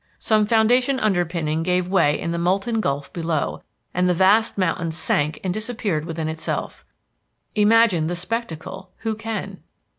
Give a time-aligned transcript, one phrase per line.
[0.17, 3.61] Some foundation underpinning gave way in the molten gulf below,
[3.93, 6.83] and the vast mountain sank and disappeared within itself.
[7.53, 9.61] Imagine the spectacle who can!